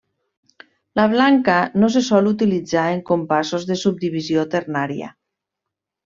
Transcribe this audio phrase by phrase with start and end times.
[0.99, 5.13] La blanca no se sol utilitzar en compassos de subdivisió ternària.